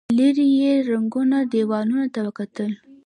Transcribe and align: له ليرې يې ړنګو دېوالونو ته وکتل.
له 0.07 0.11
ليرې 0.17 0.47
يې 0.59 0.71
ړنګو 0.87 1.21
دېوالونو 1.51 2.05
ته 2.13 2.19
وکتل. 2.27 2.71